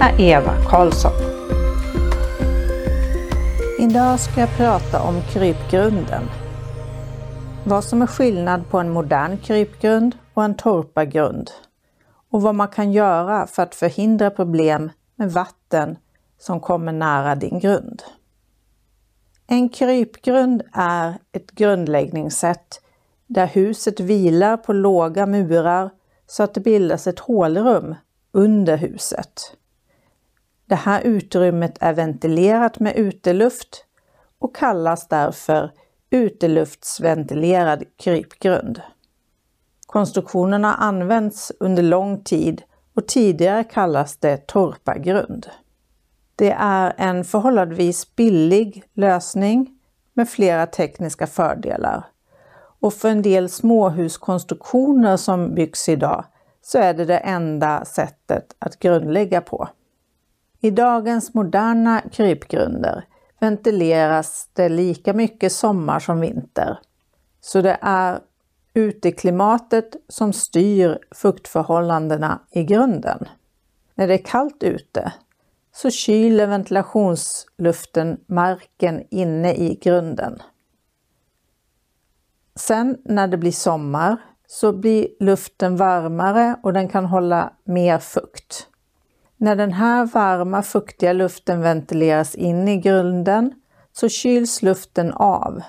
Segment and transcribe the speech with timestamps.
[0.00, 1.12] är Eva Karlsson.
[3.78, 6.22] Idag ska jag prata om krypgrunden.
[7.64, 11.50] Vad som är skillnad på en modern krypgrund och en torpargrund
[12.30, 15.96] och vad man kan göra för att förhindra problem med vatten
[16.38, 18.02] som kommer nära din grund.
[19.46, 22.80] En krypgrund är ett grundläggningssätt
[23.26, 25.90] där huset vilar på låga murar
[26.26, 27.94] så att det bildas ett hålrum
[28.32, 29.56] under huset.
[30.66, 33.84] Det här utrymmet är ventilerat med uteluft
[34.38, 35.70] och kallas därför
[36.10, 38.80] uteluftsventilerad krypgrund.
[39.86, 42.62] Konstruktionen har använts under lång tid
[42.94, 45.46] och tidigare kallas det torpargrund.
[46.36, 49.78] Det är en förhållandevis billig lösning
[50.14, 52.06] med flera tekniska fördelar.
[52.80, 56.24] Och för en del småhuskonstruktioner som byggs idag
[56.62, 59.68] så är det det enda sättet att grundlägga på.
[60.60, 63.04] I dagens moderna krypgrunder
[63.40, 66.78] ventileras det lika mycket sommar som vinter.
[67.40, 68.20] Så det är
[68.74, 73.28] uteklimatet som styr fuktförhållandena i grunden.
[73.94, 75.12] När det är kallt ute
[75.72, 80.42] så kyler ventilationsluften marken inne i grunden.
[82.54, 88.68] Sen när det blir sommar så blir luften varmare och den kan hålla mer fukt.
[89.36, 93.54] När den här varma fuktiga luften ventileras in i grunden
[93.92, 95.62] så kyls luften av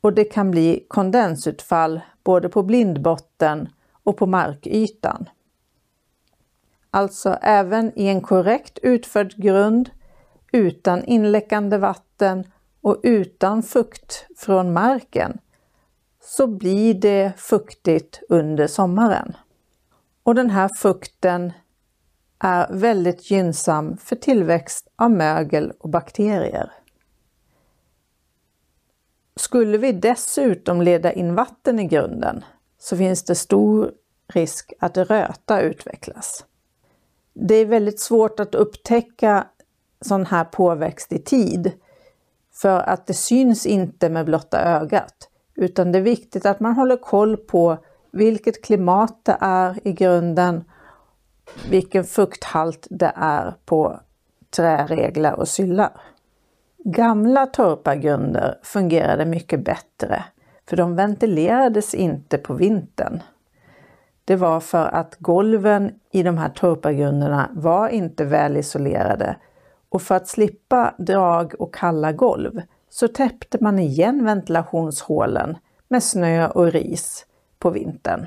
[0.00, 3.68] och det kan bli kondensutfall både på blindbotten
[4.02, 5.28] och på markytan.
[6.90, 9.90] Alltså även i en korrekt utförd grund
[10.52, 12.44] utan inläckande vatten
[12.80, 15.38] och utan fukt från marken
[16.20, 19.36] så blir det fuktigt under sommaren.
[20.22, 21.52] Och den här fukten
[22.38, 26.72] är väldigt gynnsam för tillväxt av mögel och bakterier.
[29.36, 32.44] Skulle vi dessutom leda in vatten i grunden
[32.78, 33.92] så finns det stor
[34.32, 36.44] risk att röta utvecklas.
[37.34, 39.46] Det är väldigt svårt att upptäcka
[40.00, 41.72] sån här påväxt i tid
[42.52, 46.96] för att det syns inte med blotta ögat utan det är viktigt att man håller
[46.96, 47.78] koll på
[48.12, 50.64] vilket klimat det är i grunden,
[51.70, 54.00] vilken fukthalt det är på
[54.56, 55.90] träreglar och syllar.
[56.78, 60.24] Gamla torpargrunder fungerade mycket bättre
[60.68, 63.22] för de ventilerades inte på vintern.
[64.24, 69.36] Det var för att golven i de här torpargrunderna var inte väl isolerade
[69.88, 75.56] och för att slippa drag och kalla golv så täppte man igen ventilationshålen
[75.88, 77.26] med snö och ris
[77.58, 78.26] på vintern.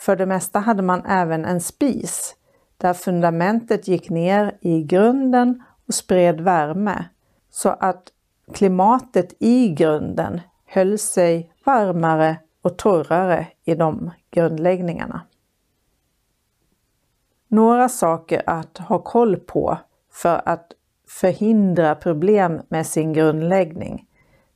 [0.00, 2.36] För det mesta hade man även en spis
[2.76, 7.04] där fundamentet gick ner i grunden och spred värme
[7.50, 8.12] så att
[8.54, 15.20] klimatet i grunden höll sig varmare och torrare i de grundläggningarna.
[17.48, 19.78] Några saker att ha koll på
[20.12, 20.72] för att
[21.08, 24.06] förhindra problem med sin grundläggning,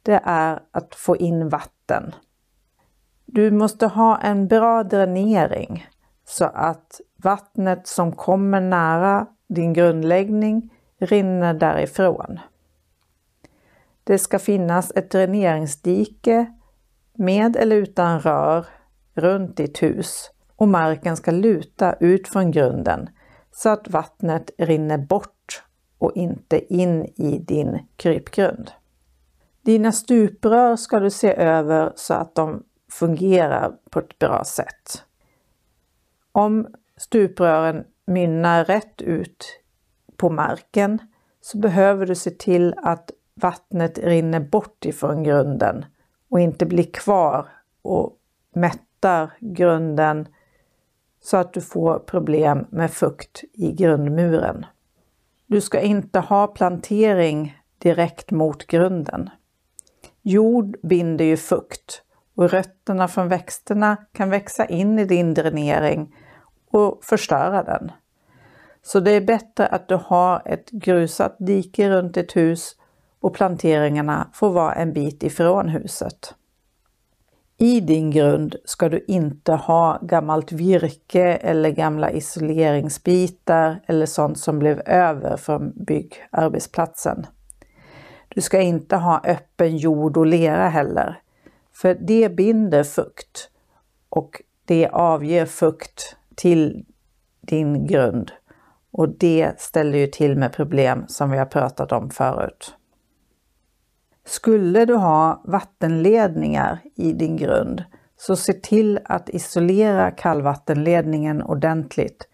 [0.03, 2.15] det är att få in vatten.
[3.33, 5.87] Du måste ha en bra dränering
[6.25, 12.41] så att vattnet som kommer nära din grundläggning rinner därifrån.
[14.05, 16.47] Det ska finnas ett dräneringsdike
[17.15, 18.67] med eller utan rör
[19.15, 23.09] runt ditt hus och marken ska luta ut från grunden
[23.53, 25.63] så att vattnet rinner bort
[25.99, 28.71] och inte in i din krypgrund.
[29.63, 35.05] Dina stuprör ska du se över så att de fungerar på ett bra sätt.
[36.33, 36.67] Om
[36.97, 39.61] stuprören mynnar rätt ut
[40.17, 40.99] på marken
[41.41, 45.85] så behöver du se till att vattnet rinner bort ifrån grunden
[46.29, 47.49] och inte blir kvar
[47.83, 48.17] och
[48.55, 50.29] mättar grunden
[51.21, 54.67] så att du får problem med fukt i grundmuren.
[55.47, 59.31] Du ska inte ha plantering direkt mot grunden.
[60.23, 62.03] Jord binder ju fukt
[62.41, 66.15] och rötterna från växterna kan växa in i din dränering
[66.71, 67.93] och förstöra den.
[68.83, 72.77] Så det är bättre att du har ett grusat dike runt ditt hus
[73.21, 76.35] och planteringarna får vara en bit ifrån huset.
[77.59, 84.59] I din grund ska du inte ha gammalt virke eller gamla isoleringsbitar eller sånt som
[84.59, 87.27] blev över från byggarbetsplatsen.
[88.29, 91.21] Du ska inte ha öppen jord och lera heller,
[91.81, 93.51] för det binder fukt
[94.09, 96.85] och det avger fukt till
[97.41, 98.33] din grund
[98.91, 102.75] och det ställer ju till med problem som vi har pratat om förut.
[104.25, 107.85] Skulle du ha vattenledningar i din grund
[108.17, 112.29] så se till att isolera kallvattenledningen ordentligt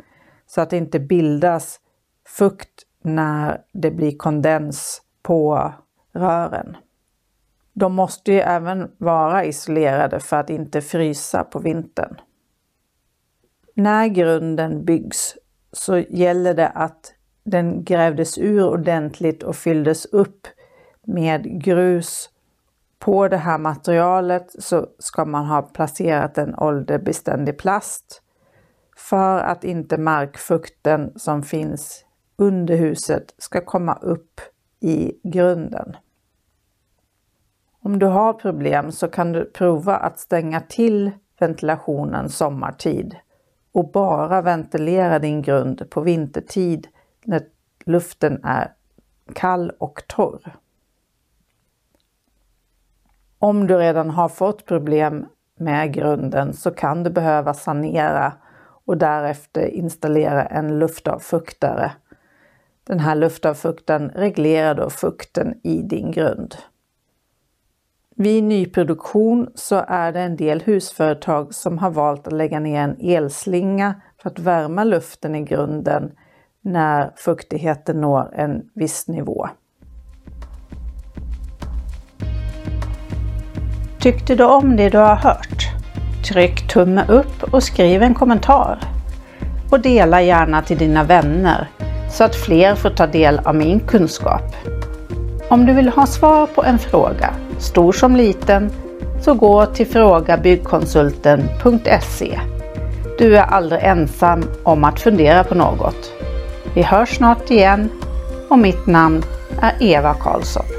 [0.46, 1.80] så att det inte bildas
[2.28, 5.72] fukt när det blir kondens på
[6.12, 6.76] rören.
[7.78, 12.20] De måste ju även vara isolerade för att inte frysa på vintern.
[13.74, 15.34] När grunden byggs
[15.72, 17.14] så gäller det att
[17.44, 20.46] den grävdes ur ordentligt och fylldes upp
[21.02, 22.30] med grus.
[22.98, 28.22] På det här materialet så ska man ha placerat en ålderbeständig plast
[28.96, 32.04] för att inte markfukten som finns
[32.36, 34.40] under huset ska komma upp
[34.80, 35.96] i grunden.
[37.86, 43.16] Om du har problem så kan du prova att stänga till ventilationen sommartid
[43.72, 46.88] och bara ventilera din grund på vintertid
[47.24, 47.42] när
[47.84, 48.72] luften är
[49.34, 50.56] kall och torr.
[53.38, 55.26] Om du redan har fått problem
[55.58, 58.32] med grunden så kan du behöva sanera
[58.84, 61.92] och därefter installera en luftavfuktare.
[62.84, 66.56] Den här luftavfuktaren reglerar då fukten i din grund.
[68.18, 72.96] Vid nyproduktion så är det en del husföretag som har valt att lägga ner en
[73.00, 76.10] elslinga för att värma luften i grunden
[76.64, 79.48] när fuktigheten når en viss nivå.
[84.00, 85.68] Tyckte du om det du har hört?
[86.28, 88.78] Tryck tumme upp och skriv en kommentar.
[89.70, 91.68] Och dela gärna till dina vänner
[92.10, 94.54] så att fler får ta del av min kunskap.
[95.48, 98.70] Om du vill ha svar på en fråga, stor som liten,
[99.20, 102.40] så gå till frågabyggkonsulten.se.
[103.18, 106.12] Du är aldrig ensam om att fundera på något.
[106.74, 107.90] Vi hörs snart igen
[108.48, 109.22] och mitt namn
[109.60, 110.75] är Eva Karlsson.